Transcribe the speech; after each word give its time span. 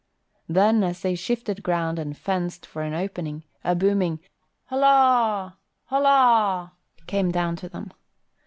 Then, 0.49 0.83
as 0.83 1.01
they 1.03 1.13
shifted 1.13 1.61
ground 1.61 1.99
and 1.99 2.17
fenced 2.17 2.65
for 2.65 2.81
an 2.81 2.95
opening, 2.95 3.43
a 3.63 3.75
booming 3.75 4.19
"Holla! 4.65 5.59
Holla!" 5.85 6.73
came 7.05 7.29
down 7.31 7.55
to 7.57 7.69
them. 7.69 7.93